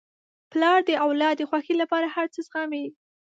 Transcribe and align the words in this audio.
پلار 0.51 0.79
د 0.89 0.91
اولاد 1.05 1.35
د 1.37 1.41
خوښۍ 1.49 1.75
لپاره 1.81 2.07
هر 2.15 2.27
څه 2.33 2.39
زغمي. 2.47 2.85